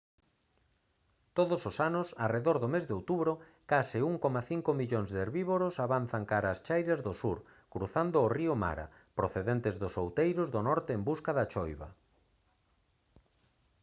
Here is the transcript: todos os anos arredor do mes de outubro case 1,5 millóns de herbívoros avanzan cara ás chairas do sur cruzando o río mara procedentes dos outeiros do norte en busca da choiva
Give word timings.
todos 1.37 1.61
os 1.69 1.77
anos 1.89 2.07
arredor 2.25 2.57
do 2.63 2.71
mes 2.73 2.83
de 2.87 2.93
outubro 2.99 3.31
case 3.71 3.97
1,5 4.09 4.71
millóns 4.79 5.09
de 5.13 5.19
herbívoros 5.25 5.75
avanzan 5.85 6.23
cara 6.31 6.49
ás 6.53 6.63
chairas 6.67 6.99
do 7.05 7.13
sur 7.21 7.37
cruzando 7.73 8.17
o 8.21 8.31
río 8.37 8.53
mara 8.63 8.85
procedentes 9.19 9.75
dos 9.81 9.93
outeiros 10.03 10.47
do 10.53 10.61
norte 10.69 10.91
en 10.97 11.01
busca 11.09 11.31
da 11.37 11.49
choiva 11.53 11.87